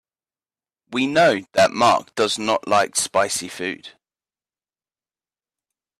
[0.91, 3.89] We know that Mark does not like spicy food.